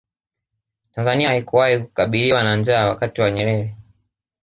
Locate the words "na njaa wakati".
2.43-3.21